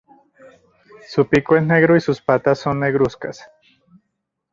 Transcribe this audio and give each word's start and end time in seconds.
Su 1.07 1.27
pico 1.29 1.55
es 1.57 1.61
negro 1.63 1.95
y 1.95 2.01
sus 2.01 2.19
patas 2.21 2.57
son 2.57 2.79
negruzcas. 2.79 3.47